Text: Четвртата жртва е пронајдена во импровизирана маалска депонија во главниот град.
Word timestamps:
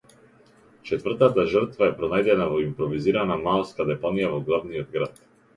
Четвртата 0.89 1.43
жртва 1.51 1.89
е 1.91 1.93
пронајдена 2.01 2.49
во 2.53 2.63
импровизирана 2.63 3.39
маалска 3.45 3.89
депонија 3.93 4.33
во 4.35 4.45
главниот 4.49 4.93
град. 4.99 5.25